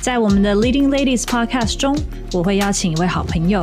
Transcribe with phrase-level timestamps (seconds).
[0.00, 1.96] 在我们的 Leading Ladies Podcast 中，
[2.32, 3.62] 我会邀请一位好朋友，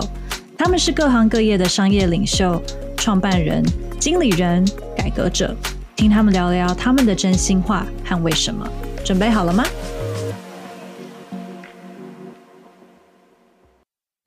[0.57, 2.62] 他们是各行各业的商业领袖、
[2.98, 3.63] 创办人、
[3.99, 4.63] 经理人、
[4.95, 5.55] 改革者，
[5.95, 8.67] 听他们聊聊他们的真心话和为什么。
[9.03, 9.63] 准备好了吗？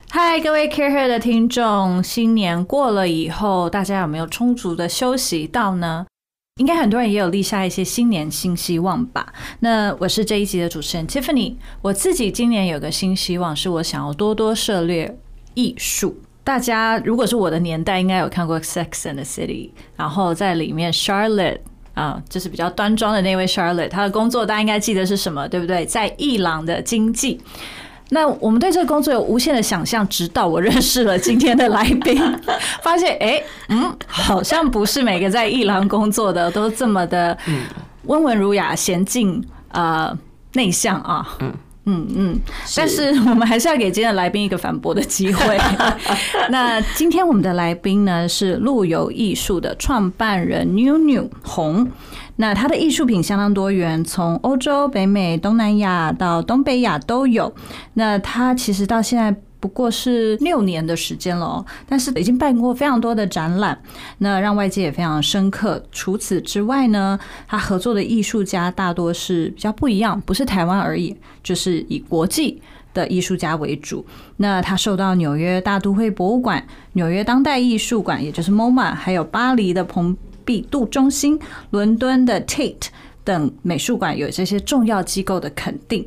[0.09, 6.07] 嗨，各位 Care Here 的听众，新年过了以后，大家有没有充足的休息到呢？
[6.59, 9.33] 应该很多人也有立下一些新年新希望吧。
[9.61, 15.17] 那我是这一集的主持人 Tiffany，我自己今年有个新希望，是我想要多多涉猎
[15.53, 16.21] 艺术。
[16.43, 19.47] 大家如果是我的年代，应该有看过《Sex and the City》，
[19.95, 21.59] 然后在里面 Charlotte
[21.93, 25.85] 啊，就是比较端庄的那位 Charlotte，她的工作大家应该记得是什么，对不对？
[25.85, 27.39] 在伊朗的经济。
[28.09, 32.21] 那我们对这个工作有无限的想象，直到我认识了今天的来宾，
[32.81, 37.37] 发现哎，嗯，好像不是每个在艺廊工作的都这么的
[38.05, 40.17] 温文儒雅、娴静、呃
[40.53, 41.37] 内向啊。
[41.39, 41.53] 嗯
[41.85, 42.39] 嗯嗯，
[42.75, 45.57] 但是我们还是要给今天的来宾一个反驳的机会。
[46.49, 51.89] 那今天我们的来宾呢是陆游艺术的创办人 New New 红。
[52.41, 57.53] 那他的艺术品相当多元，从欧洲、北美、东南亚到东北亚都有。
[57.95, 63.77] 那他其实到现在不过是六年的时间了，但是已经办过非常多的展览，
[64.19, 65.83] 那让外界也非常深刻。
[65.91, 71.13] 除此之外呢，他合作的艺术家大多是比较不一样，不是台湾而已，
[71.43, 72.61] 就是以国际
[72.93, 74.05] 的艺术家为主。
[74.37, 80.15] 那他受到纽约大都会博物馆、纽约当代艺术馆，也就是 MoMA，还有巴黎的蓬。
[80.43, 81.39] 毕度中心、
[81.71, 82.87] 伦敦的 Tate
[83.23, 86.05] 等美术馆有这些重要机构的肯定。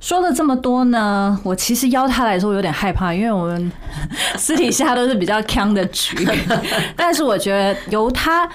[0.00, 3.70] 说了这么多呢，我其实邀他来说我有点害怕，因为我们
[4.38, 6.16] 私底下都是比较强的局。
[6.96, 8.48] 但是我觉得由他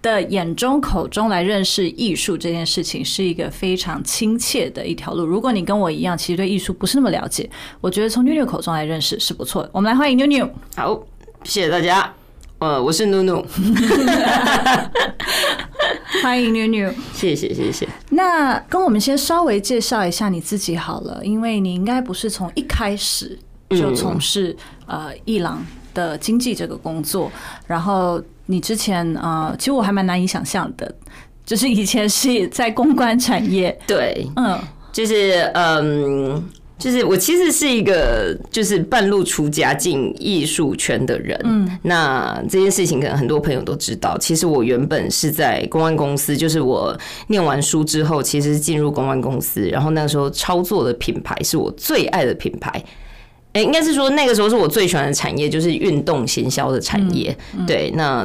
[0.00, 5.24] 的眼中口中来认识艺术这件事情，是一个非常亲切的一条路。
[5.24, 7.50] 如果你跟我一样，其实对艺术不是那么了解，
[7.80, 9.70] 我觉得从妞妞口中来认识是不错的。
[9.72, 10.48] 我们来欢迎妞妞。
[10.76, 10.94] 好，
[11.42, 12.14] 谢谢大家。
[12.58, 13.40] 呃，我是努努，
[16.22, 17.86] 欢迎妞妞，谢谢谢谢。
[18.10, 23.38] 那跟我们先稍微介绍一下你自己好了，因为你应该不是从一开始
[23.70, 25.64] 就从事呃伊朗
[25.94, 27.30] 的经济这个工作，
[27.68, 30.92] 然后你之前呃，其实我还蛮难以想象的，
[31.46, 34.58] 就是以前是在公关产业，对，嗯，
[34.92, 36.42] 就是嗯。
[36.78, 44.16] 就是我其实是一个就是半路出家进艺术圈的人，嗯，那这件事情可能很多朋友都知道。
[44.18, 46.96] 其实我原本是在公关公司，就是我
[47.26, 52.70] 念完书之后，其实进入公关公司，然后那个时候操作的品牌是我最爱的品牌，
[53.54, 57.36] 哎，应该是说那个时候是我最喜欢的产业，就是运动行销的产业。
[57.66, 58.24] 对，那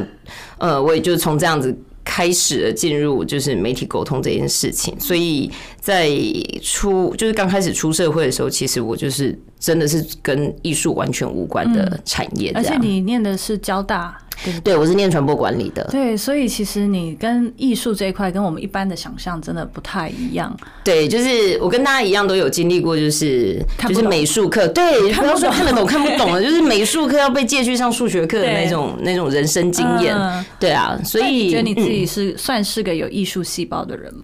[0.59, 1.75] 呃，我也就从这样子。
[2.03, 5.49] 开始了进入就是媒体沟通这件事情，所以
[5.79, 6.09] 在
[6.61, 12.51] 出就是刚开始出社会的时候，其实我就是真的是跟艺术完全无关的产业。
[12.53, 14.18] 而且你念的是交大。
[14.62, 15.88] 对，我是念传播管理的。
[15.90, 20.53] 对，所以其实你跟艺术这一块跟我们一般的想象真的不太一样。
[20.84, 30.13] 对，就是我跟大家一样都有经历过，就是就是美术课，对，不要说看得懂看不懂了，就是美术课要被借去上数学课的那种那种人生经验。
[30.59, 34.24] 对啊，所以觉得你自己是算是个有艺术细胞的人吗？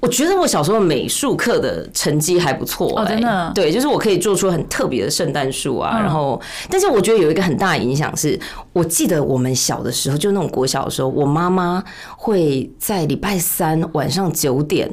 [0.00, 3.50] 我觉得我小时候美术课的成绩还不错，真的。
[3.52, 8.38] 对，就是我可以做出很特别的圣诞树啊，然后，但是我觉得有一个很大的影响是，
[8.72, 11.82] 我记得我们小的时候，就那种国小的时候，我妈妈
[12.16, 14.90] 会在礼拜三晚上九点。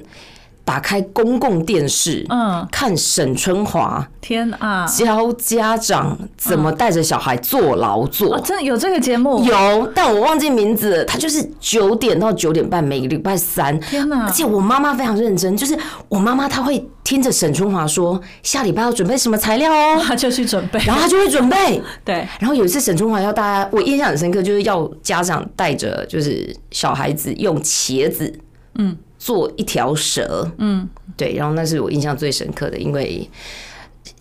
[0.65, 9.43] 打开公共电视，嗯，看沈春华，天啊，教家长怎么带着小孩做劳作，真的有这个节目？
[9.45, 11.05] 有，但我忘记名字。
[11.05, 13.79] 他就是九点到九点半，每个礼拜三。
[13.79, 14.25] 天哪！
[14.25, 15.77] 而且我妈妈非常认真，就是
[16.09, 21.79] 我妈妈她会听着沈春华说下礼拜要准备什么材料哦， 她就去准备，然后她就会准备。
[22.03, 28.33] 对，然后有一次沈春华要大家，我印象很深刻，就是要家长带着就是小孩子用茄子，
[28.79, 28.97] 嗯。
[29.25, 30.87] 做一条蛇，嗯，
[31.17, 33.27] 对，然后那是我印象最深刻的，因为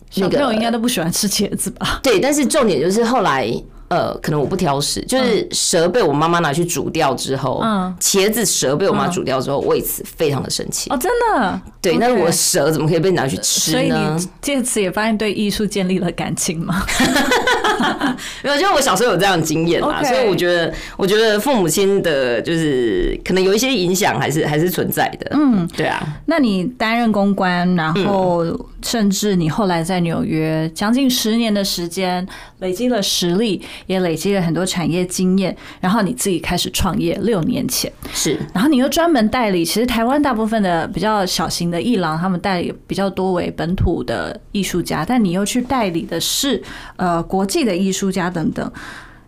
[0.09, 1.99] 小朋友应该都不喜欢吃茄子吧？
[2.01, 3.47] 对，但是重点就是后来
[3.87, 10.89] 呃，可能我不挑食，就是蛇被我妈妈拿去煮掉之后，嗯茄子蛇被我妈煮掉之后，为此非常的生气。
[10.89, 14.27] 哦，真的，对那我蛇怎么可以被拿去吃所以呢你？
[14.41, 16.83] 借此也发现对艺术建立了感情吗？
[18.41, 25.27] 没有，就是我小时候有这样的经验嘛所以我觉得，我觉得父母亲的就是可能有一些影响，还是还是存在的。
[25.31, 28.43] 嗯，对啊，那你担任公关，然后
[28.81, 32.25] 甚至你后来在纽约将近十年的时间，
[32.59, 46.61] 累积了实力，也累积了很多产业经验，然后你自己开始创业，六年前，是然后你又专门代理，其实台湾大部分的比较小型的艺廊，他们代理比较多为本土的艺术家，但你又去代理的是
[46.95, 48.71] 呃国际的艺术家等等，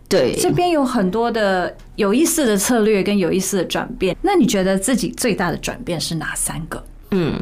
[0.08, 0.34] 对。
[0.40, 4.16] 这边有很多的有意思的策略跟有意思的转变。
[4.22, 6.82] 那你觉得自己最大的转变是哪三个？
[7.10, 7.34] 嗯，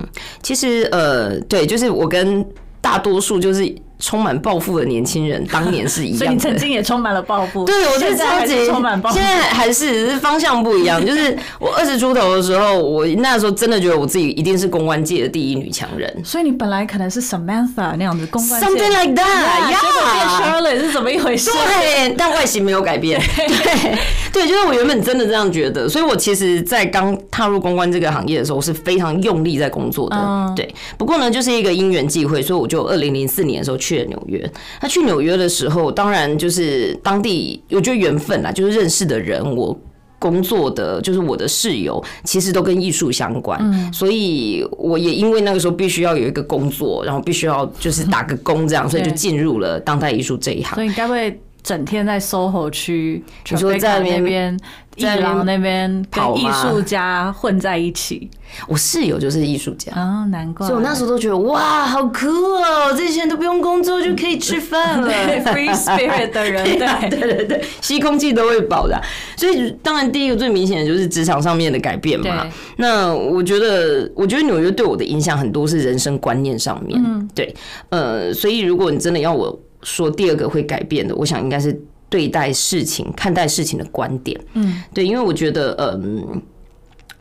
[0.43, 2.47] 其实呃，对，就是我跟
[2.81, 6.39] 大多数就是充满抱负的年轻人当年是一所以你。
[6.39, 9.25] 曾经也充满了抱负，对，我是现在还超级充满抱负现。
[9.25, 11.05] 在还是只是方向不一样。
[11.05, 16.09] 就是我二十出头的时候，我那时候真的觉得我自己一定是公关界的第一女强人。
[16.25, 19.81] 所以你本来可能是 Samantha 那样子公关界 Something like that，呀
[20.13, 21.51] 变 Charlotte 是怎么一回事？
[21.51, 23.21] 对，但外形没有改变。
[23.37, 23.99] 对，
[24.33, 30.17] 对，就是我原本真的这样觉得，所以我其实，在刚踏入公关这个行业的时候，我是非常用力在工作的。
[30.17, 34.51] 嗯对，不过呢，就是一个因缘际会，所以我就二零零四年的时候去了纽约。
[34.81, 39.79] 那去纽约的时候，当然就是当地，我觉得缘分啦，就是认识的人，我。
[40.19, 50.83] 工作的就是我的室友，其实都跟艺术相关，所以我也因为那个时候必须要有一个工作，然后必须要就是打个工这样，所以就进入了当代艺术这一行所。
[50.83, 54.57] 以你该不会整天在 SOHO 区，你说在那边
[54.97, 58.31] 在那边廊那边跟艺术家混在一起
[58.69, 60.25] 我室友就是艺术家，啊？
[60.31, 62.95] 难怪，所以我那时候都觉得哇，好酷哦！
[62.97, 65.09] 这些人都不用工作就可以吃饭了。
[65.09, 66.63] 对 free spirit 的人，
[67.11, 69.03] 对对对对，吸空气都会饱的啊。
[69.37, 72.47] 所以当然，第一个最明显的就是职场上面的改变嘛。
[72.77, 77.03] 那我觉得，我觉得纽约对我的影响很多是人生观念上面。
[77.05, 77.53] 嗯对，
[77.89, 84.39] 呃，所以如果你真的要我说第二个会改变的，我想应该是对待事情、看待事情的观点。
[84.55, 86.43] 嗯，对，因为我觉得，嗯，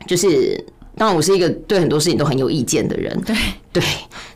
[0.04, 0.62] 就是
[0.96, 3.36] 当然我是一个对很多事情都很有意见的人，对
[3.72, 3.82] 对，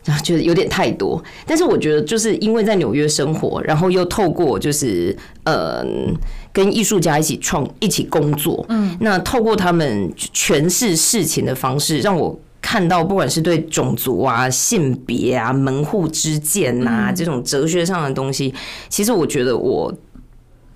[0.04, 1.20] 然后觉得有点太多。
[1.44, 6.14] 但是我觉得就是因为在纽约生活，然后又透过就是嗯
[6.52, 12.38] 跟艺术家一起创一起工作，嗯，那透过他们诠释事情的方式，让我。
[12.70, 18.54] 看到不管是对种族啊、性别啊、门户之见呐、这种哲学上的东西，
[18.88, 19.92] 其实我觉得我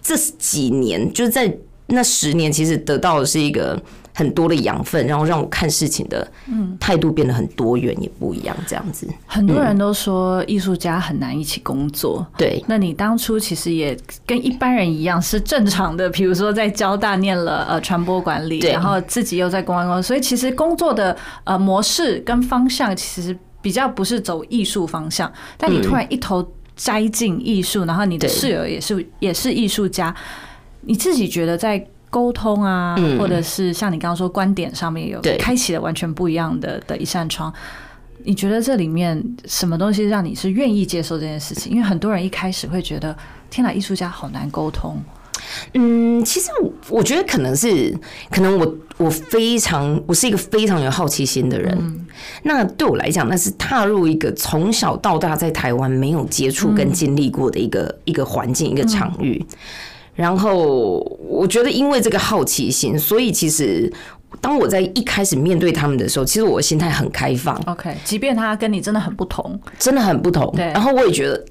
[0.03, 1.57] 这几年就是在
[1.87, 3.81] 那十年，其实得到的是一个
[4.17, 6.27] 很多的养分，然后让我看事情的
[6.79, 9.09] 态度变得很多元，也不一样，这样子。
[9.27, 12.25] 很多人都说艺术家很难一起工作。
[12.39, 26.47] 对，那你当初其实也跟一般人一样是正常的，比如说在交大念了呃传播管理，然后自己又在公关公司，所以其实工作的呃模式跟方向其实比较不是走艺术方向，但你突然一头
[26.77, 30.15] 栽进艺术，然后你的室友也是也是艺术家，
[30.83, 31.85] 你自己觉得在
[32.15, 37.53] 沟通啊，嗯或者是像你刚刚说观点上面有对开启了完全不一样的的一扇窗。
[38.23, 41.73] 你觉得这里面什么东西让你是愿意接受这件事情？
[41.73, 43.15] 因为很多人一开始会觉得，
[43.51, 45.03] 天哪，艺术家好难沟通。
[45.73, 47.93] 嗯，其实我我觉得可能是，
[48.31, 52.07] 可能我我非常，我是一个非常有好奇心的人。
[52.45, 59.45] 那对我来讲，那是踏入一个从小到大在台湾没有接触跟经历过的一个、一个环境、一个场域。
[60.15, 63.93] 然后我觉得，因为这个好奇心，所以其实
[64.41, 70.53] 当我在一开始面对他们的时候，其实我的心态很开放，OK，即便他跟你真的很不同，真的很不同。
[70.55, 70.67] 对。
[70.67, 71.45] 然后我也觉得，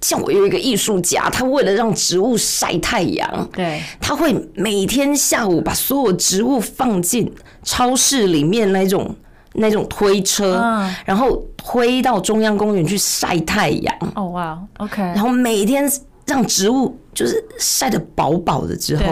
[0.00, 9.14] 像我有一个艺术家，他为了让植物晒太阳，对，他会每天下午把所有植物放进超市里面那种
[9.54, 10.94] 那种推车，嗯。
[11.04, 15.88] 然后推到中央公园去晒太阳，哦哇，OK，然后每天
[16.32, 19.04] 让植物就是晒得饱饱的之后，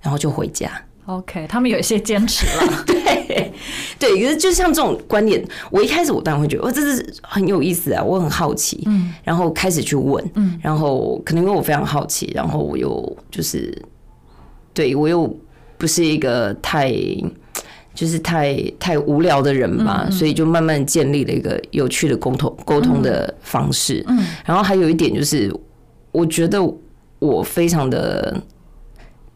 [0.00, 0.68] 然后就回家。
[1.06, 3.52] ，OK，他们有一些坚持了， 对，
[3.96, 13.72] 对，可是就像这种观点，我一开始我当然会觉得，哦，这是很有意思啊，我很好奇，嗯，然后开始去问，嗯，然后可能因为我非常好奇，然后我又就是，
[14.74, 15.32] 对我又
[15.76, 16.92] 不是一个太。
[17.94, 24.04] 就是太太无聊的人嘛，所以就慢慢建立了一个有趣的沟通沟通的方式。
[24.06, 25.52] 嗯，然后还有一点就是，
[26.18, 26.58] 我觉得
[27.20, 28.42] 我非常的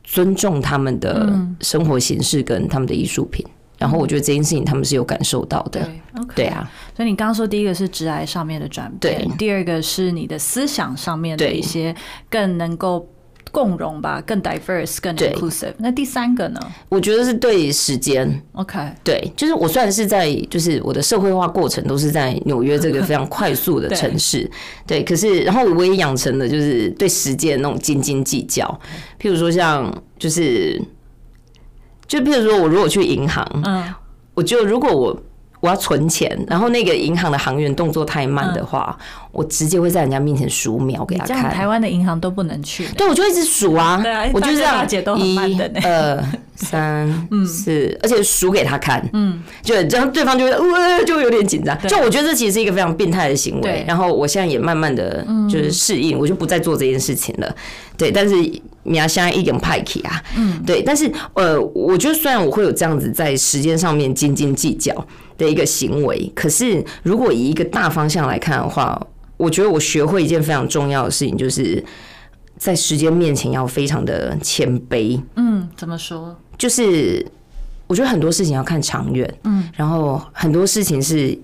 [0.02, 3.46] 尊重他们的生活形式跟他们的艺术品，
[3.78, 5.88] 然后我觉得这件事情他们是有感受到的。
[6.34, 11.94] 对啊，所以你刚刚说第一个是直癌上面的转变，第二个是你的思想上面的一些
[12.28, 13.08] 更能够
[13.50, 15.32] 共融吧，更 diverse、更对。
[15.32, 15.72] inclusive。
[15.78, 16.60] 那第三个呢？
[16.88, 24.50] 我觉得是对时间，？OK，对，就是我虽然是在，就是我的社会化过程都是在纽约这个非常快速的城市，
[24.86, 28.66] 对，可是然后我也养成了就是对时间那种斤斤计较，
[29.20, 30.80] 譬如说像就是，
[32.06, 33.84] 就譬如说我如果去银行，嗯，
[34.34, 35.22] 我就如果我
[35.62, 38.98] 我要存钱，然后那个银行的行员动作太慢的话，
[39.30, 41.44] 我直接会在人家面前数秒给他看。
[41.44, 41.68] 台看。
[41.68, 42.94] 湾的银行都不能去的。
[42.94, 46.24] 对，我就一直数啊，对啊我就这样大哥大姐都很慢一二
[46.56, 51.78] 三 四，而且数给他看，嗯，就这样对方就会呃就会有点紧张。
[51.86, 57.54] 就我觉得这其实是一个非常变态的行为，然后我现在也慢慢的就是适应，我就不再做这件事情了。
[57.96, 58.34] 对，但是
[58.82, 64.92] 你要现在一点派气啊，嗯，对，但是呃，我觉得虽然我会有这样子在时间上面斤斤计较
[65.42, 69.06] 的一个行为，可是如果以一个大方向来看的话，
[69.36, 71.84] 我觉得我学会一件非常重要的事情，就是
[72.56, 75.20] 在时间面前要非常的谦卑。
[75.34, 76.36] 嗯，怎么说？
[76.56, 77.26] 就是
[77.88, 81.36] 我觉得很多事情要看长远，嗯，然后很多事情是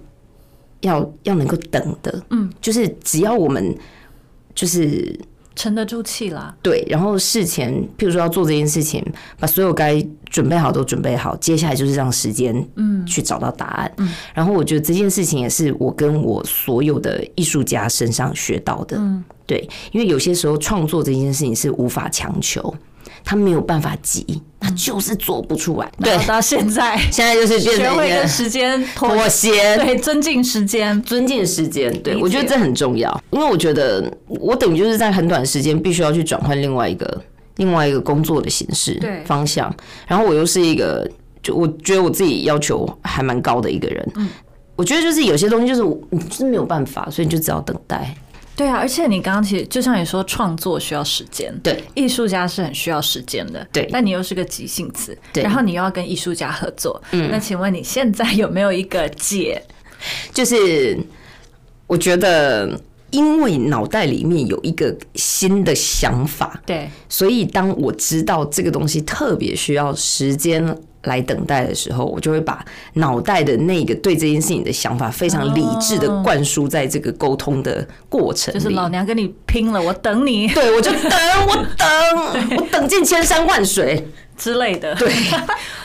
[0.82, 3.76] 要要能够等的，嗯，就是只要我们
[4.54, 5.18] 就是
[5.58, 6.54] 沉得住气啦。
[6.62, 9.04] 对，然后事前，譬如说要做这件事情，
[9.40, 10.00] 把所有该
[10.30, 13.92] 准备好都准备好，接下来就是让时间，嗯，去找到答案。
[13.96, 18.96] 嗯，然后我觉得这件事情也是我跟我所有的艺术家身上学到的。
[18.98, 22.72] 嗯，对，因为有些时候创作这件事情是无法强求，
[23.28, 24.24] 他没有办法急，
[24.58, 25.92] 他就是做不出来。
[26.02, 26.16] 对。
[26.26, 31.02] 到现在 现在就是变学成一个会跟时间妥妥协，对，尊敬时间。
[31.02, 37.22] 尊敬时间，对我觉得这很重要，因为我觉得我等于就是在很短时间必须要去转换另外一个
[37.56, 39.22] 另外一个工作的形式对。
[39.26, 39.70] 方向，
[40.06, 41.06] 然后我又是一个，
[41.42, 44.26] 就我觉得我自己要求还蛮高的一个人，嗯，
[44.74, 48.14] 我觉得就是有些东西就是我你是没有办法，所以你就只好等待，
[48.58, 53.88] 对啊，而且你刚刚其实就像你说，创作需要时间，对，艺术家是很需要时间的，对。
[53.90, 55.42] 但你又是个急性子，对。
[55.42, 59.62] 然后你又要跟艺术家合作，嗯，那请问你现在有没有一个解？
[60.34, 60.98] 就是
[61.86, 62.78] 我觉得。
[63.10, 70.62] 因为脑袋里面有一个新的想法，对，所以当我知道这个东西特别需要时间
[71.04, 72.64] 来等待的时候，我就会把
[72.94, 78.58] 脑袋的那个对这件事情的想法非常理智的灌输在这个沟通的过程里。
[78.58, 81.10] 就是老娘跟你拼了，我等你对我就等，
[81.46, 84.08] 我等，我等尽千山万水。
[84.38, 84.94] 之类的。
[84.94, 85.12] 对，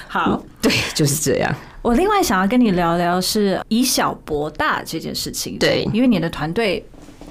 [0.08, 0.40] 好。
[0.62, 1.52] 对，就是这样。
[1.82, 5.58] 我另外想要跟你聊聊是以小博大这件事情。
[5.58, 6.86] 对因为你的团队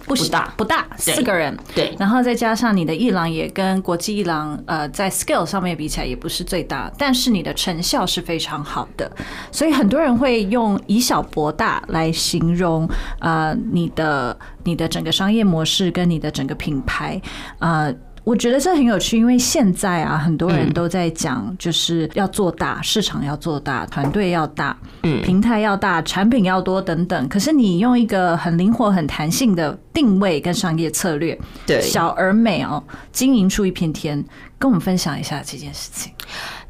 [0.06, 1.56] 不不大不大，四个人。
[1.75, 9.11] 对然后再加上你的艺廊也跟国际艺廊，呃，在 scale 上面比起来也不是最大，但是你的成效是非常好的，
[9.50, 12.88] 所以很多人会用以小博大来形容，
[13.21, 17.21] 呃，你的你的整个商业模式跟你的整个品牌，
[17.59, 17.94] 呃。
[18.25, 27.29] 我觉得这很有趣，因为现在啊，很多人都在讲，就是要做大，市场要做大，团队要大，嗯，平台要大，产品要多等等。
[27.29, 31.37] 可是你用一个很灵活、很弹性的定位跟商业策略，
[31.67, 34.25] 对小而美哦，经营出一片天，
[34.59, 36.12] 跟我们分享一下这件事情。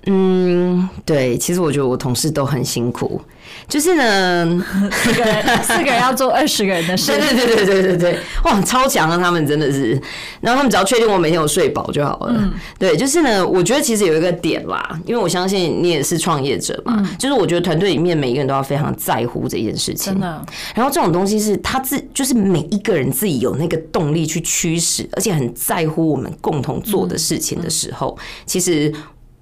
[0.07, 3.21] 嗯，对，其实我觉得我同事都很辛苦，
[3.69, 9.17] 就是呢， 四个人， 四个人要做二十个人的事对，对对对对对对，哇，超强啊！
[9.17, 9.91] 他们真的是，
[10.41, 12.53] 然后他们只要确定我每天有睡饱就好了。
[12.81, 20.21] 对，就是呢，我觉得其实有一个点啦，因为我相信你也是创业者嘛，就是我觉得团队里面每一个人都要非常在乎这件事情真。
[20.21, 20.45] 的，
[20.75, 28.93] 然后这种东西是他自，就是每一个人自己有那个动力去驱使，而且很在乎我们共同做的事情的时候，其实。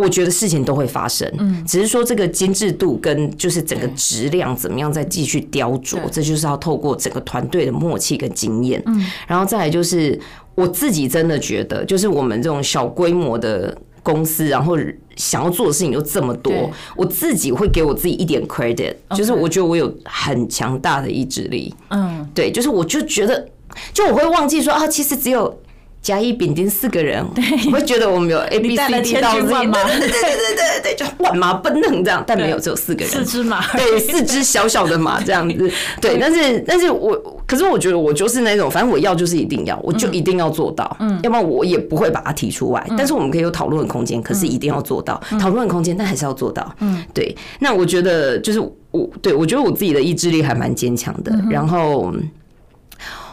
[0.00, 10.18] 我觉得事情都会发生，嗯，只是说这个精致度跟就是整个质量怎么样再继续雕琢，这就是要透过整个团队的默契跟经验，嗯，然后再来就是
[10.54, 14.74] 我自己真的觉得，就是我们这种小规模的公司，然后
[15.16, 23.46] 想要做的事情又这么多，我自己会给我自己一点 credit，就是我觉得我有很强大的意志力，嗯，对，就是我就觉得，
[23.92, 25.60] 就我会忘记说啊，其实只有
[26.02, 27.22] 甲乙丙丁四个人，
[27.66, 37.14] 我会觉得我们有 A 你 B 带 C 了 D 千到对对对对对，就万马奔腾这样，但没有，只有四个人，四只马，对，四只小小的马这样子，对，但是但是我，
[37.46, 42.86] 可是我觉得我就是那种，反正我要就是一定要，我就一定要做到，嗯，要不然我也不会把它提出来。
[42.96, 47.36] 但是我们可以有讨论的空间，可是一定要做到讨论的空间，但还是要做到，嗯，对。
[47.58, 48.58] 那我觉得就是
[48.90, 52.10] 我，对我觉得我自己的意志力还蛮坚强的，然后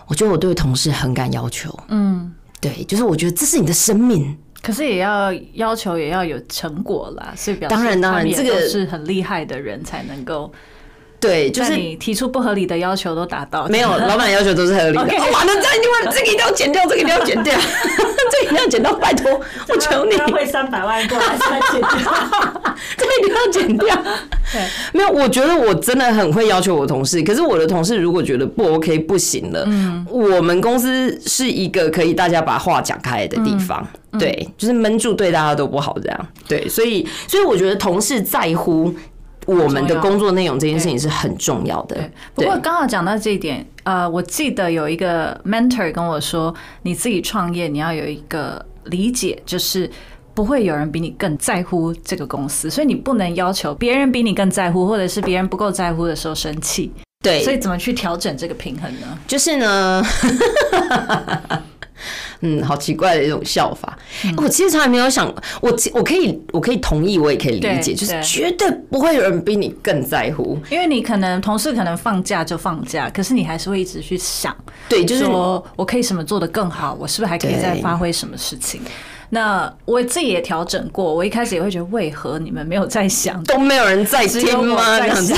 [0.09, 10.51] 我觉得我对同事很敢要求，嗯，对，就是我觉得这是你的生命，可是也要要求也要有成果啦，所以表示当然当然这个是很厉害的人才能够
[11.19, 15.01] 对，就是你提出不合理的要求都达到，没有 老板要求都是合理的。
[15.01, 17.53] 哇，那这样一定会这个一定要剪掉，这个一定要剪掉，
[18.31, 20.15] 这个一定要剪掉，拜托，我求你。
[20.31, 21.89] 会三百万过来才剪掉，
[22.97, 24.03] 这个一定要剪掉。
[24.51, 24.61] 对，
[24.93, 33.85] 没有，我觉得我真的很会要求我同事，可是我的同事如果觉得不 OK 不行了，嗯，我们公司是一个可以大家把话讲开的地方，
[34.19, 38.93] 对，就是闷住对大家都不好这样，对，所以所以我觉得同事在乎。
[39.45, 41.95] 我们的工作内容这件事情是很重要的。
[42.35, 49.89] 不过刚好讲到这一点，呃，我记得有一个 mentor 跟我说，你自己创业，你要有一个理解，就是
[50.37, 56.91] 不会有人比你更在乎这个公司，所以你不能要求别人比你更在乎，或者是别人不够在乎的时候生气。
[57.23, 59.17] 对，所以怎么去调整这个平衡呢？
[59.25, 60.05] 就是呢。
[62.41, 63.97] 嗯，好奇怪的一种笑法。
[64.37, 65.27] 我其实从来没有想，
[65.59, 70.55] 我我可以我可以同意，我也可以理解，就是绝对不会有人比你更在乎。
[70.69, 74.55] 因为你可能同事可能放假就放假，可是你还是会一直去想，
[74.87, 78.81] 对，就是说我可以什么做得更好，我是不是还可以再发挥什么事情？
[79.29, 84.97] 那我自己也调整过，我一开始也会觉得，为何你们没有在想，都没有人在听吗？
[84.99, 85.33] 这样子。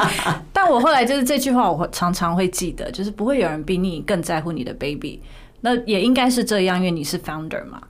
[0.52, 5.22] 但我后来就是这句话，我会常常会记得，就是不会有人比你更在乎你的 baby。
[5.62, 7.80] 那也应该是这样，因为你是 founder 嘛。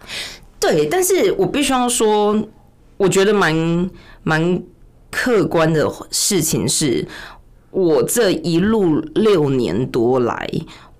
[0.60, 2.40] 对，但是我必须要说，
[2.96, 3.90] 我觉得蛮
[4.22, 4.62] 蛮
[5.10, 7.06] 客观的事情是，
[7.70, 10.48] 我这一路六年多来。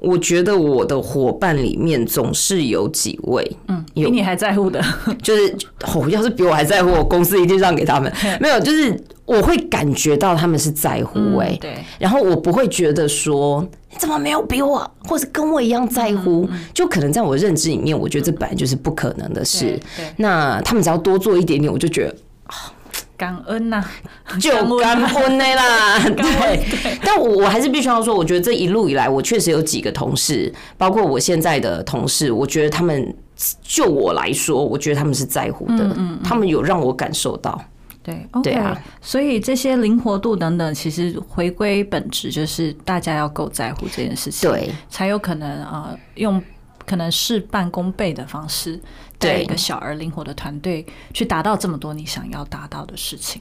[0.07, 4.81] 我觉得我的伙伴里面总是有几位，嗯，比你还在乎的，
[5.21, 8.13] 就是哦，要是比我还在乎，我公司一定让给他们。
[8.41, 11.75] 没有，就是我会感觉到他们是在乎，哎，对。
[11.99, 19.79] 然后我不会觉得说你怎么没有比我，或者跟我一样在乎，就可能在我认知里面，我觉得这本来就是不可能的事。
[20.17, 22.73] 那他们只要多做一点点，我就觉得啊。
[23.17, 23.85] 感恩呐，
[24.41, 25.99] 就感恩的啦。
[26.17, 33.15] 对，但我我还是必须要说，我觉得这一路以来，我确实有几个同事，包括我现在的同事，我觉得他们
[33.63, 37.61] 就我来说，我觉得他们是在乎的，他们有让我感受到。
[38.03, 46.41] 对，对啊，所以这些灵活度等等，其实回归本质，就是大家要够在乎这件事情，对，才有可能啊，用
[46.87, 48.81] 可能事半功倍的方式。
[49.19, 53.41] 带一个小而灵活的团队去达到这么多你想要达到的事情。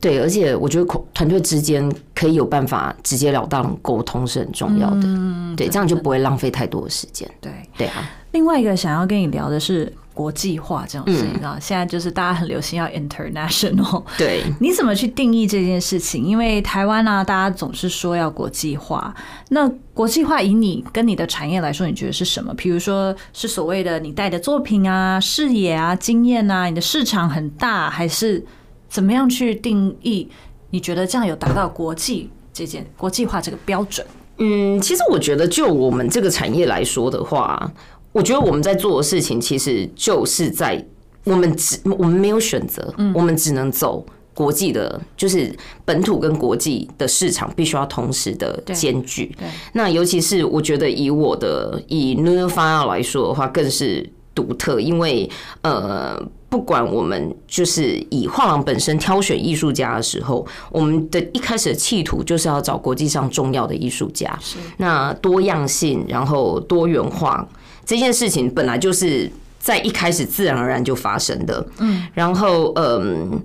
[0.00, 5.00] 对，而且我觉得团队之间可以有办法直截了当沟通是很重要的。
[5.02, 7.28] 嗯，对，这样就不会浪费太多的时间。
[7.40, 8.08] 对，对啊。
[8.30, 9.92] 另外一个想要跟你聊的是。
[10.16, 14.02] 国际化这种事情啊，现在就是大家很流行要 international。
[14.16, 16.24] 对，你怎么去定义这件事情？
[16.24, 19.14] 因为台湾呢，大家总是说要国际化。
[19.50, 22.54] 那国际化以你跟你的产业来说，你觉得是什么？
[22.54, 28.42] 比如说是所谓的你带的作品啊、视野啊、经验啊，你的市场很大，还是
[28.88, 30.26] 怎么样去定义？
[30.70, 34.06] 你觉得这样有达到国际这件国际化这个标准？
[34.38, 37.70] 嗯，其实我觉得就我们这个产业来说的话。
[38.16, 40.82] 我觉得我们在做的事情，其实就是在
[41.24, 44.02] 我们只我们没有选择，我们只能走
[44.32, 49.36] 国际的，就是本土跟国际的市场必须要同时的兼具。
[49.74, 55.28] 那尤其是我觉得以我的以 New File 来说的话，更是独特，因为
[55.60, 64.38] 呃，不管我们就是以画廊本身挑选艺术家的时候，我们的一开始的企图就是要找国际上重要的艺术家，
[64.78, 67.46] 那多样性，然后多元化。
[67.86, 73.40] 这件事情本来就是在一开始自然而然就发生的，嗯，然后嗯，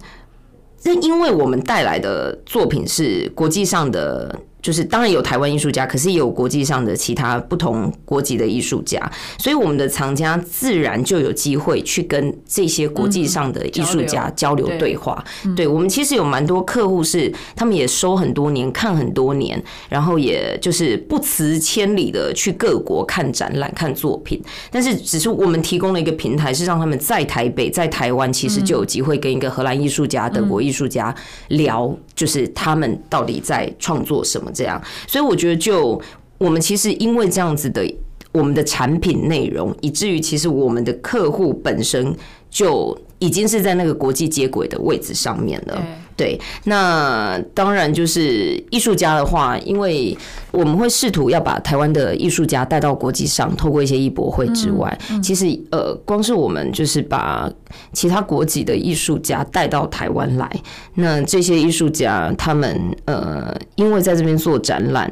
[0.84, 4.38] 那因为我们带来的作品是国际上的。
[4.62, 15.24] 就是当然有台湾艺术家，可是也有国际上的其他不同国籍的艺术家，所以我们的藏家自然就有机会去跟这些国际上的艺术家交流对话。
[15.56, 24.40] 对我们其实有蛮多客户是他们也收很多年，看很多年，然后也就是不辞千里的去各国看展览、看作品。
[24.70, 31.14] 但是只是我们提供了一个平台，是让他们在台北、在台湾，其实就有机会跟一个荷兰艺术家、德国艺术家
[31.48, 34.51] 聊，就是他们到底在创作什么。
[34.52, 36.02] 这样，所以我觉得，就
[36.38, 37.84] 我们其实因为这样子的，
[38.32, 42.16] 我们的产品内容，以至于其实我们的客户本身
[42.50, 45.84] 就已经是在那个国际接轨的位置上面了。
[46.22, 50.16] 对，那当然就是艺术家的话，因为
[50.52, 57.52] 我们会试图要把台湾的艺术家带到国际上，透过一些艺博会之外，其实呃，光是我们就是把
[57.92, 60.48] 其他国籍的艺术家带到台湾来，
[60.94, 65.12] 那这些艺术家他们呃，因为在这边做展览，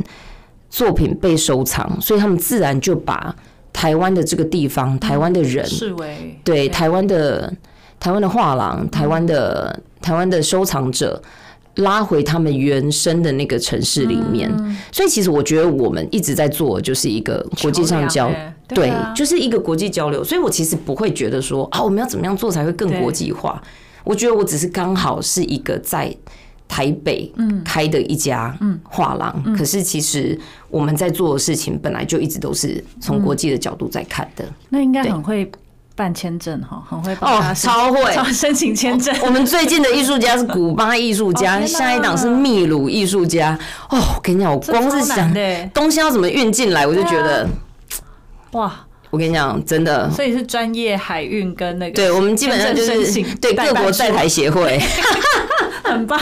[0.69, 3.35] 作品被收藏，所以他们自然就把
[3.73, 7.51] 台湾的这个地方、台湾的人视为对台湾的
[7.99, 9.79] 台湾的画廊、台湾的。
[10.01, 11.21] 台湾的收藏者
[11.75, 14.51] 拉回他们原生的那个城市里面。
[14.91, 20.23] 所以其实我觉得我们一直在做就是一个国际上交欸对就是一个国际交流。
[20.23, 23.61] 所以我其实不会觉得说啊，我们要怎么样做才会更国际化。
[24.03, 26.15] 我觉得我只是刚好是一个在
[26.67, 27.31] 台北
[27.65, 34.45] 开的一家画廊，可是其实我们在做的事情本来就一直都是从国际的角度在看的。
[34.69, 35.49] 那应该很会
[35.99, 38.13] 办签证哈，很会帮他哦，超会！
[38.13, 39.13] 超申请签证。
[39.21, 43.59] 我们最近的艺术家是古巴艺术哦家，下一档是秘鲁艺术家。
[43.89, 45.29] 哦，我跟你讲，我光是想
[45.73, 47.49] 东西要怎么运进来，我就觉得，啊
[48.51, 48.73] 哇，
[49.09, 50.09] 我跟你讲，真的。
[50.09, 54.79] 所以是专业海运跟那个对，我们基本上就是对各国在台协会，
[55.83, 56.17] 很棒。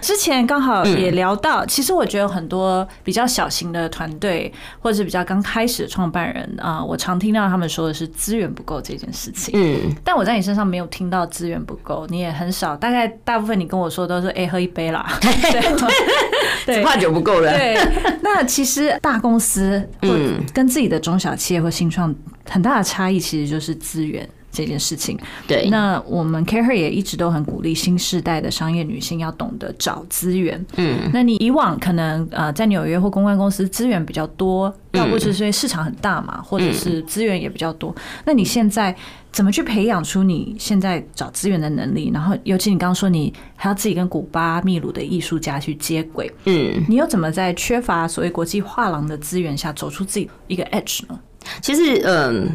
[0.00, 9.52] 之前刚好嗯也聊到，其实我觉得很多比较小型的团队，或者是比较刚开始的创办人啊、我常听到他们说的是资源不够这件事情。
[9.54, 17.50] 嗯，但我在你身上没有听到资源不够，你也很少，大概大部分你跟我说都是哎、喝一杯啦， 对对怕酒不够了。
[17.56, 17.76] 对。
[18.22, 22.14] 那其实大公司或嗯跟自己的中小企业或新创
[22.48, 24.28] 很大的差异，其实就是资源。
[24.50, 30.64] 这件事情，对，那我们 CareHer 也一直都很鼓励新时代的商业女性要懂得找资源。
[30.76, 37.94] 嗯，那你以往可能呃在纽约或公关公司资源比较多，嗯要不就是因为市场很大嘛，或者是资源也比较多。
[38.24, 38.94] 那你现在
[39.30, 42.10] 怎么去培养出你现在找资源的能力？
[42.12, 51.18] 然后尤其你刚刚说你还要自己跟古巴、秘鲁的艺术家去接轨，嗯，你又怎么在缺乏所谓国际画廊的资源下走出自己一个 edge 呢？
[51.60, 52.50] 其实嗯。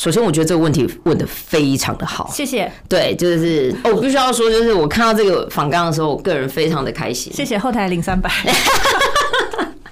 [0.00, 7.30] 首先，我觉得这个问题问的非常的好，谢谢，对，就是哦，我必须要说，就是我看到这个访纲的时候，我个人非常的开心。
[7.34, 8.30] 谢谢后台零三百。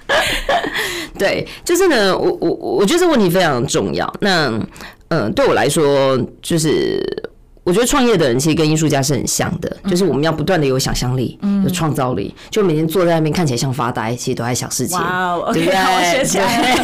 [1.15, 4.11] 对，就是呢，我我我觉得这个问题非常重要。
[4.19, 4.51] 那
[5.09, 6.99] 嗯，对我来说，就是
[7.63, 14.97] 我觉得创业的人其实跟艺术家是很像的，就是我们要不断的有想象力，有创造力，就每天坐在那边看起来像发呆，其实都在想事情，
[15.53, 15.75] 对不对？
[15.75, 16.75] 好我学起来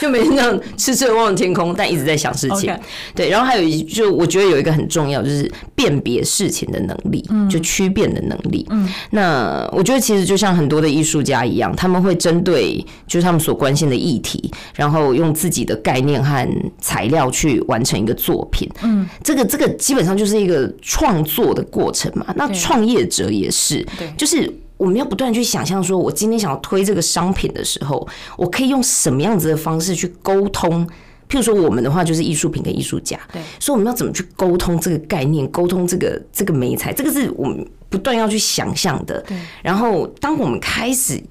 [0.00, 2.74] 就每天这样痴痴的望着天空，但一直在想事情。
[3.14, 8.66] 对，然后还有一，就我觉得有一个很重要，就是辨别事情的能力，就区辨的能力。
[8.70, 16.48] 嗯，那我觉得其实就像很多的艺术家一样，他们会针对就是他们所关心的议题，然后用自己的概念和
[16.80, 18.68] 材料去完成一个作品。
[18.82, 22.26] 嗯，这个这个基本上就是一个创作的过程嘛。
[22.36, 24.52] 那创业者也是对，就是。
[24.78, 30.86] 我们要不断去想象，说我今天想要推这个商品的时候，我可以用什么样子的方式去沟通？
[31.28, 39.20] 譬如说，我们的话就是艺术品跟艺术家，对，所以我们要怎么去沟通这个概念，沟通这个这个美材，这个是我们不断要去想象的。
[39.28, 41.22] 对，然后当我们开始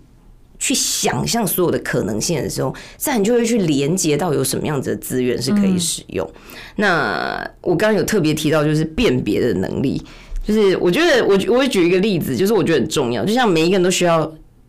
[0.60, 6.30] 去想象所有的可能性的时候，自然就会去连接到有什么样子的资源是可以使用。
[6.76, 10.00] 那我刚刚有特别提到，就是辨别的能力，
[10.48, 14.20] 就是我觉得我我会举一个例子，就是我觉得很重要，就像每一个人都需要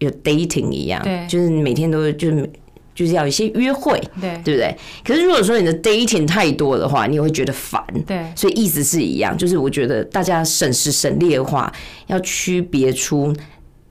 [0.00, 2.50] 有 dating 一样，对就是你每天都就是
[2.94, 4.76] 就是要有一些约会，对对不对？
[5.04, 7.80] 可是如果说你的 dating 太多的话，你也会觉得烦。
[8.04, 11.72] 对所以意思是一样，就是我觉得大家省时省力的话，
[12.08, 13.32] 要区别出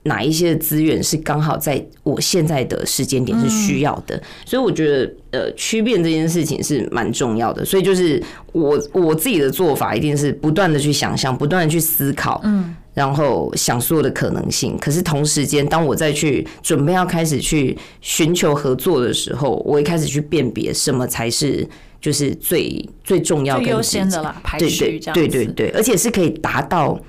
[0.08, 4.20] 哪一些资源是刚好在我现在的时间点是需要的。
[4.44, 7.64] 所以我觉得呃，区变这件事情是蛮重要的。
[7.64, 8.20] 所以就是
[8.52, 12.74] 我我自己的做法，一定是不断的去想象，不断的去思考，嗯。
[12.94, 21.64] 然后想所有的可能性，可是同时间，当我再去准备要开始去寻求合作的时候，我一开始去辨别什么才是
[22.00, 27.00] 就是最最重要优先的啦，排序这样子对对对，而且是可以达到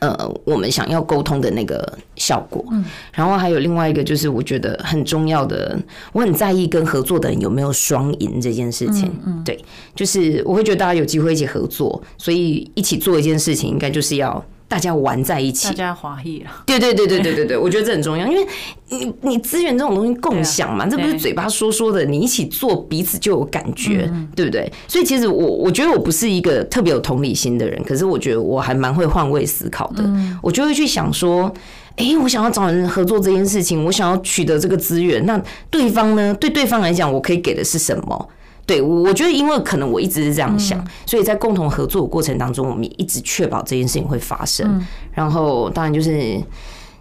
[0.00, 2.64] 呃我们想要沟通的那个效果。
[2.70, 5.78] 嗯，然后还有另外一个就是我觉得很重要的，
[6.12, 9.10] 我很在意跟合作的人有没有双赢这件事情。
[9.26, 9.58] 嗯，对，
[9.94, 14.44] 就是我会觉得大家有机会一起合作，所以一起做一件事情，应该就是要。
[14.68, 18.46] 大家玩在一起大，家华裔了，对对对对对对对， 我觉得这很重要，因为
[18.88, 24.70] 你你资源这种东西共享嘛，这不是嘴巴说说的，你一起做彼此就有感觉，嗯对不对？
[24.88, 31.52] 所以其实我我觉得我不是一个特别有同理心的人，可是我觉得我还蛮会换位思考的，嗯我就会去想说。
[31.96, 36.34] 诶，我想要找人合作这件事情，我想要取得这个资源，那对方呢？
[36.34, 38.28] 对对方来讲，我可以给的是什么？
[38.66, 44.84] 对，我我觉得，因为可能我一直是这样想，所以在共同合作的过程当中，我们也一直确保这件事情会发生。
[45.12, 46.42] 然后，当然就是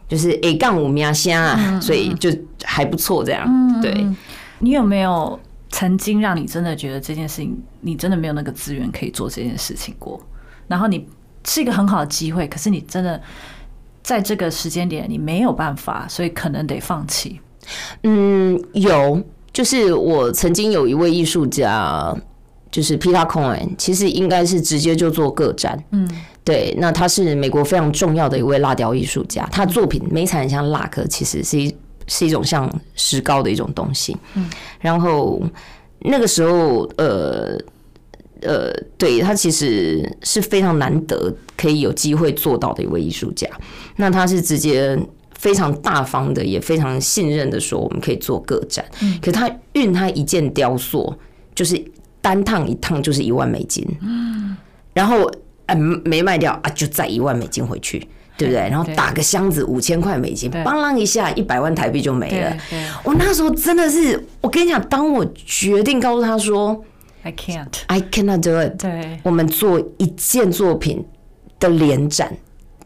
[0.07, 2.29] 就是 A 杠五喵虾啊，所以就
[2.63, 3.81] 还不错这样。
[3.81, 4.05] 对，
[4.59, 5.39] 你有没有
[5.71, 10.21] 曾经让你真的觉得这件事情，你真的没有那个资源可以做这件事情过？
[10.67, 11.07] 然后你
[11.43, 13.19] 是一个很好的机会，可是你真的
[14.03, 17.41] 在这个时间点你没有办法，所以可能得放弃。
[18.03, 19.19] 嗯，有，
[19.55, 22.13] 就是我曾经有一位艺术家，
[22.69, 25.81] 就是 Peter Cohen，其实应该是直接就做个展。
[25.91, 26.05] 嗯，
[26.43, 31.73] 对，那他是美国非常重要的一位蜡雕艺术家，他的作品美彩很像蜡，可其实是一
[32.07, 34.17] 是一种像石膏的一种东西。
[34.33, 34.49] 嗯，
[34.81, 35.41] 然后
[35.99, 37.57] 那个时候，呃。
[38.41, 43.47] 呃，对他其实是非常难得可以有机会做到的一位艺术家。
[43.95, 44.95] 那他是直接
[45.45, 48.83] 非常大方的，也非常信任的说，我们可以做个展。
[49.03, 51.15] 嗯，可他运他一件雕塑，
[51.53, 51.79] 就是
[52.19, 53.85] 单趟一趟就是一万美金。
[54.01, 54.57] 嗯，
[54.91, 55.31] 然后
[55.67, 57.99] 哎没卖掉啊，就再一万美金回去，
[58.35, 58.61] 对不对？
[58.71, 62.57] 然后打个箱子五千块美金，邦啷一下一百万台币就没了。
[63.03, 66.83] 我那时候真的是，我跟你讲，当我决定告诉他说。
[67.21, 67.75] I can't.
[67.85, 68.81] I cannot do it.
[68.81, 71.05] 对，我们做一件作品
[71.59, 72.35] 的联展，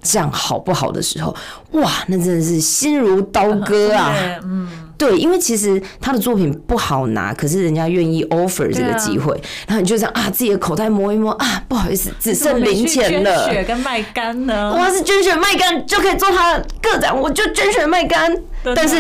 [0.02, 1.36] 这样好不好的时候，
[1.72, 4.14] 哇，那真的是心如刀割啊！
[4.44, 13.46] 嗯， 对，因为其实他的作品不好拿，可是人家愿意 offer 这个机会，然后你就这样啊，自己的口袋摸一摸啊，不好意思，只剩零钱了。
[13.46, 14.74] 捐血跟卖肝呢？
[14.74, 18.36] 我要是捐血卖肝就可以做他的个展，我就捐血卖肝，
[18.76, 18.96] 但是。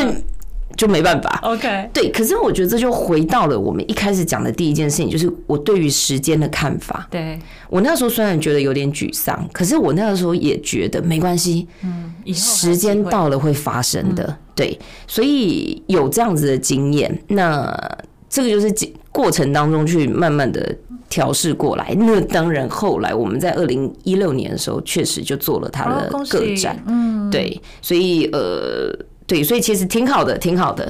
[0.79, 7.05] 就没办法，OK，对，可是我觉得这就回到了我们一开始讲的第一件事情，就是我对于时间的看法。
[7.11, 7.37] 对。
[7.69, 17.77] 我那时候虽然觉得有点沮丧，可是我那个时候也觉得没关系，嗯，时间到了会发生的，对，所以有这样子的经验，那
[18.29, 18.73] 这个就是
[19.11, 20.73] 过程当中去慢慢的
[21.09, 21.93] 调试过来。
[21.99, 28.97] 那当然后来我们在二零一六年的时候，确实就做了他的个展，嗯，对，所以呃。
[29.29, 30.83] 对，所以其实挺好的，挺好的。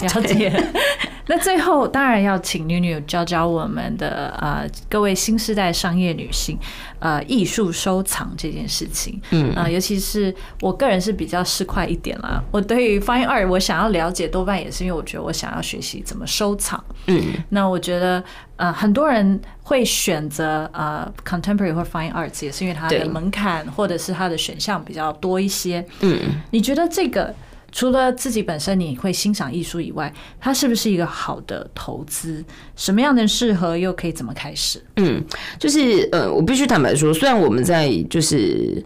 [0.00, 0.50] 了解。
[1.26, 6.58] 那最后当然要请女女教教我们的呃各位新时代商业女性
[6.98, 9.20] 呃艺术收藏这件事情。
[9.30, 12.42] 嗯啊，尤其是我个人是比较市侩一点啦。
[12.50, 16.82] 我对于 Fine Art 我想要了解，多半也是因为我觉得我想要学习怎么收藏。
[17.06, 18.22] 嗯，那我觉得
[18.56, 25.86] 呃很多人会选择呃 Contemporary 或 Fine Arts，也是因为它的门槛或者是它的选项比较多一些。
[26.00, 26.18] 嗯，
[26.50, 27.32] 你觉得这个？
[27.72, 32.44] 除了自己本身你会欣赏艺术以外，它是不是一个好的投资？
[32.76, 34.82] 什么样的适合又可以怎么开始？
[34.96, 35.24] 嗯，
[35.58, 38.82] 就是呃，我必须坦白说，虽然我们在就是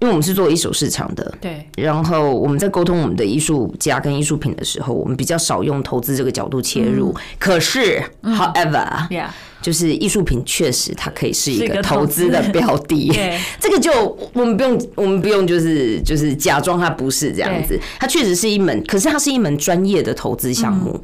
[0.00, 7.14] 因为我们是做一手市场的，对，然后我们在沟通我们的艺术家跟艺术品的时候，我们比较少用投资这个角度切入。
[7.38, 9.28] 可是，however，yeah。
[9.64, 13.10] 就是艺术品确实它可以是一个投资的标 的，
[13.58, 13.90] 这个就
[14.34, 21.02] 我们不用我们不用就是就是假装它不是这样子，它确实是一门，可是它是一门专业的投资项目。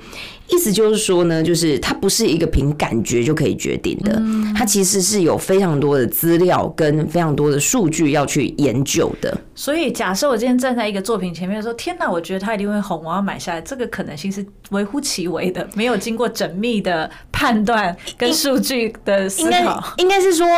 [0.49, 4.21] 意思就是说呢，就是它不是一个凭感觉就可以决定的，
[4.55, 9.41] 它其实是有非常多的资料跟非常多的数据要去研究的。
[9.61, 19.95] 所以，假设我今天站在一个作品前面说：“天哪，我觉得它一定会红，我要买下来。”这个可能性是微乎其微的，没有经过缜密的判断跟数据的思考。
[19.99, 20.49] 应该是说，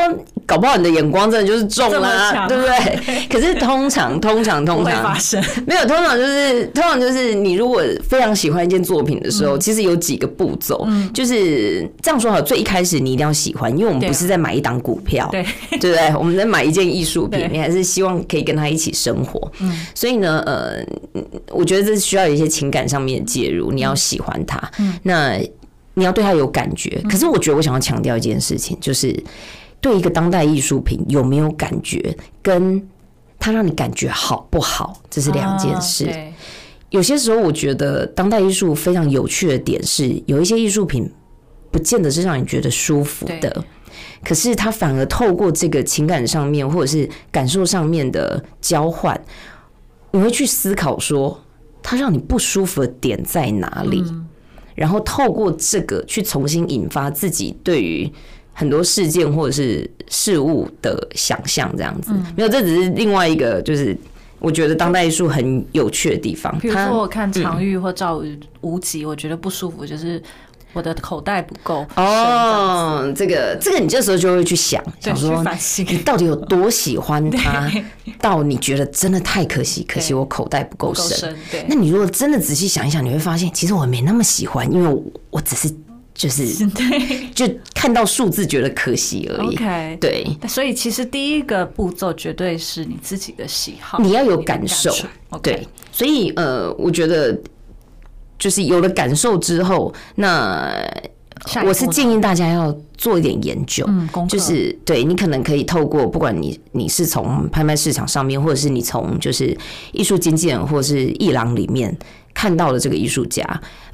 [0.47, 3.27] 搞不好你的眼光真的就是中了，对不对？
[3.29, 9.83] 可是通常，通常，通常发生没有，通常就是通常就是你如果非常喜欢一件作品的时候，其实。
[9.83, 12.41] 有几个步骤，就是这样说好。
[12.41, 15.45] 最一开始你一定要喜欢，因为我们不是在买一档股票，对
[15.81, 16.15] 对不对？
[16.17, 19.51] 我们在买一件艺术品，你还是希望可以跟他一起生活。
[19.61, 20.85] 嗯，所以呢，呃，
[21.51, 23.73] 我觉得这需要有一些情感上面的介入。
[23.73, 24.71] 你要喜欢他，
[25.03, 25.39] 那
[25.95, 27.03] 你要对他有感觉。
[27.11, 29.15] 可是我觉得我想要强调一件事情，就是
[29.81, 32.87] 对一个当代艺术品有没有感觉，跟
[33.39, 36.09] 他让你感觉好不好，这是两件事。
[36.91, 41.11] 有些时候，我觉得当代艺术非常有趣的点是，有一些艺术品
[41.71, 43.65] 不见得是让你觉得舒服的，
[44.25, 49.21] 可是他反而透过这个情感上面或者是感受上面的交换，
[50.13, 51.41] 你会去思考说，
[51.83, 54.05] 他让你不舒服的点在哪里，
[54.75, 58.11] 然后透过这个去重新引发自己对于
[58.53, 62.13] 很多事件或者是事物的想象，这样子。
[62.37, 63.97] 没有，这只是另外一个就是。
[64.39, 68.21] 我觉得当代艺术很有趣的地方，比如说我看常玉或赵
[68.61, 70.21] 无极，我觉得不舒服，就是
[70.73, 71.87] 我的口袋不够。
[71.97, 75.45] 哦，这个这个，你这时候就会去想，想说
[75.89, 77.71] 你到底有多喜欢他，
[78.21, 81.35] 到你觉得真的太可惜，可惜我口袋不够深。
[81.51, 85.75] 对，那你如果真的仔细想一想，你会发现，其实我没那么喜欢，因为我只是。
[86.15, 86.45] 就是
[86.77, 89.57] 对，就看到数字觉得可惜而已。
[89.57, 94.95] OK，对，所以其实第一个步骤绝对是你自己的喜好，你要有感受。
[95.43, 97.35] 对，所以呃，我觉得
[98.43, 100.75] 就是有了感受之后，那
[101.65, 109.57] 我是建议大家要做一点研究，嗯，就是对你可能可以透过不管你你是从拍卖市场上面，或者是你从就是
[109.93, 111.97] 艺术经纪人或者是艺廊里面
[112.35, 113.45] 看到的这个艺术家，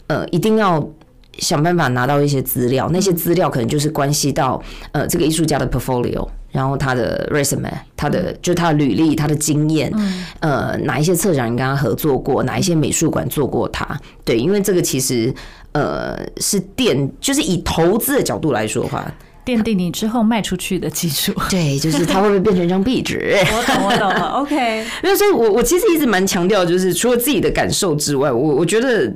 [0.07, 0.89] 呃，一定要。
[1.38, 9.92] 想办法拿到一些资料，那些资料可能就是关系到呃这个艺术家的 portfolio，然后他的 resume，他的就是他的履历，他的经验，
[10.40, 15.33] 呃哪一些策展人跟他合作过，哪一些美术馆做过他，对，因为这个其实
[15.72, 19.11] 呃是奠，就是以投资的角度来说的话。
[19.46, 21.33] 奠定你之后卖出去的基础。
[21.48, 23.35] 对，就是它会不会变成一张壁纸？
[23.57, 24.27] 我懂，我懂了。
[24.44, 29.11] OK，因为所以，我我其实一直蛮强调，就是除了自己的感受之外，我我觉得，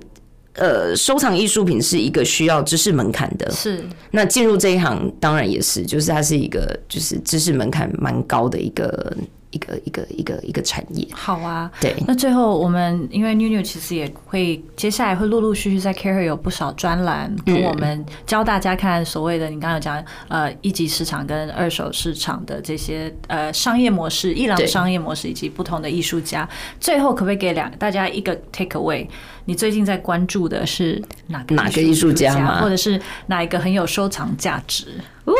[0.54, 3.50] 呃，收藏艺术品是一个需要知识门槛的。
[3.50, 3.82] 是。
[4.10, 9.16] 那进入这一行，当然也是，就是它是一个，就是知识门槛蛮高的一个。
[9.52, 11.70] 一个一个一个一个产业，好啊。
[11.80, 26.48] 对，那最后我们因为 New New 其实也会接下来会陆陆续续在 Care 有不少专栏，跟我们教大家看所谓的你刚刚讲呃一级市场跟二手市场的这些呃商业模式、伊朗商业模式以及不同的艺术家。
[26.80, 29.06] 最后可不可以给两大家一个 take away？
[29.44, 34.86] 你最近在关注的是哪个哪个艺术家，或者是哪一个很有收藏价值？
[35.24, 35.32] 哦。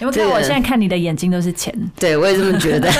[0.00, 2.90] 因为看我现在看你的眼睛都是钱，对我也这么觉得。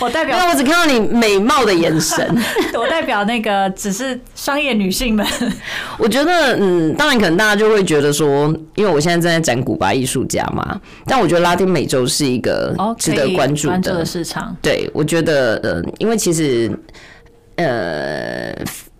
[0.00, 2.36] 我代表，因为我只看到你美貌的眼神。
[2.74, 5.24] 我代表那个只是商业女性们。
[5.96, 14.56] 我觉得，嗯，当然可能大家就会觉得说，因为我现在正在展古巴艺术家嘛，但我觉得拉丁美洲是一个值得关注的市场。
[14.60, 16.68] 对，我觉得，呃，因为其实，
[17.54, 18.52] 呃，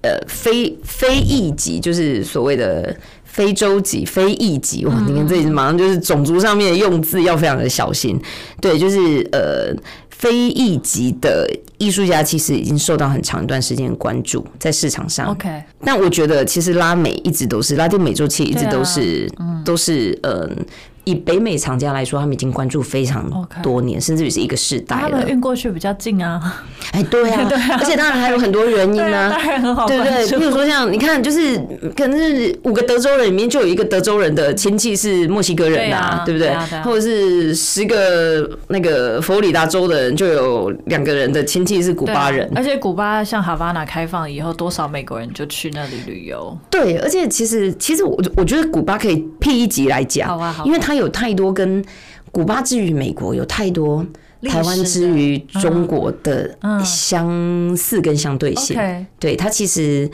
[0.02, 2.94] 呃，非非裔籍就是所谓的。
[3.32, 4.94] 非洲籍、非裔籍，哇！
[5.06, 8.20] 你看这里马上就是种族上面的用字要非常的小心。
[8.60, 9.74] 对，就是呃，
[10.10, 15.28] 非裔籍的艺术家其实已经受到很长一段时间的关注在市场上。
[15.28, 15.48] OK，
[15.82, 19.32] 但我觉得其实拉美一直都是拉丁美洲，其实一直都是
[19.64, 20.54] 都是嗯。
[21.04, 23.28] 以北美厂家来说，他们已经关注非常
[23.62, 25.08] 多年，甚至于是一个世代了。
[25.10, 26.62] 他们运过去比较近啊，
[26.92, 31.58] 哎，对啊， 对啊，而且当然还有很多原因啊，当然很好，对不对，比如说像你看，就是
[31.96, 36.54] 可能是五个德州人里面就有一个德州人的亲戚是墨西哥人啊，对不对？
[36.84, 46.56] 或者是十个那个佛罗里达州的人就有两个人的亲戚是古巴人，而且古巴像哈瓦那开放以后，多少美国人就去那里旅游。
[46.70, 50.91] 对，而且其实其实我我觉得古巴可以辟一集来讲，好啊，好，因为他。
[50.92, 51.82] 它有太多跟
[52.30, 54.06] 古巴之于美国有太多
[54.42, 58.76] 台湾之于中国的相似跟相对性。
[59.18, 60.10] 对它其实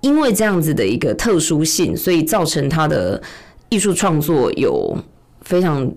[0.00, 3.22] 因为这样子的一个特殊性，所以造成它的
[3.68, 4.98] 艺术创作有
[5.42, 5.88] 非常。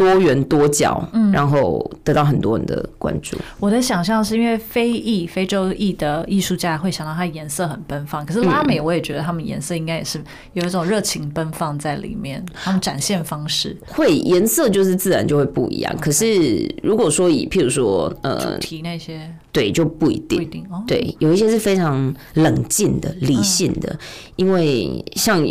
[0.00, 3.36] 多元多角，嗯，然后得到很多人的关注。
[3.58, 10.18] 我的想象是因为非裔、非洲裔的艺术家会想到它颜色很奔放，可是拉美我也觉得他们颜色应该也是
[10.54, 15.94] 有一种热情奔放在里面，他们展现方式会颜色就是自然就会不一样。
[16.00, 20.82] 可是如果说以譬如说呃主题那些，对就不一定，不一定哦。
[20.86, 23.98] 对，有一些是非常冷静的、理性的，
[24.36, 25.46] 因为像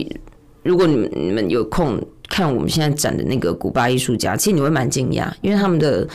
[0.64, 2.02] 如果你们你们有空。
[2.30, 6.08] 看我们现在展的那个古巴艺术家，其实你会蛮惊讶，因为他们的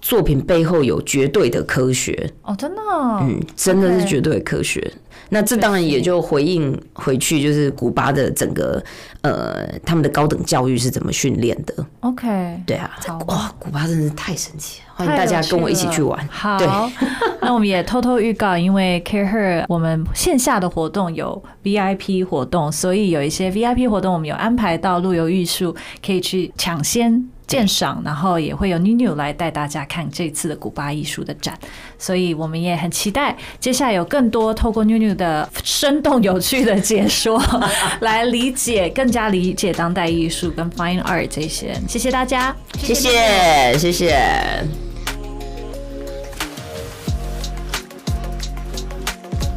[0.00, 2.80] 作品背后有绝对的科学哦，真的，
[3.22, 4.92] 嗯，真的是绝对的科学。
[5.28, 8.82] 那这当然也就回应回去，就是古巴的整个
[9.22, 12.90] 呃，他们的高等教育是怎么训练的？OK，对啊，
[13.28, 16.28] 哇，古巴真的是太神奇了，欢迎大家跟我一起去玩。
[16.30, 16.58] 好，
[17.42, 27.28] 那我们也偷偷预告，因为 Care Her 我们线下的活动有 VIP 活动，所以有一些 VIP 活动我们有安排到路由艺术，可以去抢先。
[27.44, 31.58] 鉴赏，然后也会有 New New 来带大家看这次的古巴艺术的展，
[31.98, 37.42] 所以我们也很期待接下来有更多透过 New New 的生动有趣的解说
[38.00, 41.74] 来理解，更加理解当代艺术跟 Fine Art 这些。
[41.86, 44.91] 谢谢大家，谢谢谢谢。